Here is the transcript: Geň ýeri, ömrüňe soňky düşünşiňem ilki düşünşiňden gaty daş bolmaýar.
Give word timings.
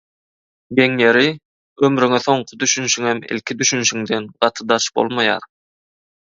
Geň 0.77 0.93
ýeri, 1.01 1.27
ömrüňe 1.87 2.19
soňky 2.23 2.59
düşünşiňem 2.63 3.21
ilki 3.37 3.59
düşünşiňden 3.61 4.27
gaty 4.45 4.67
daş 4.73 4.89
bolmaýar. 4.97 5.47